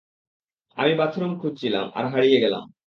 আমি 0.77 0.91
বাথরুম 0.95 1.31
খুঁজছিলাম, 1.41 1.85
আর 1.95 2.05
হারিয়ে 2.05 2.39
গেলাম। 2.39 2.63